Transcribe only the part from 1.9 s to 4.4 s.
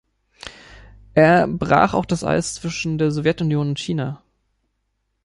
auch das Eis zwischen der Sowjetunion und China.